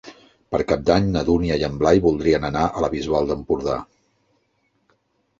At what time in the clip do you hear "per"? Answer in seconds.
0.53-0.59